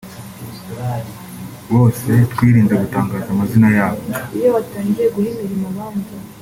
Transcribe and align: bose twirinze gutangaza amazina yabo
bose 1.73 2.09
twirinze 2.31 2.73
gutangaza 2.81 3.29
amazina 3.33 3.67
yabo 3.77 4.01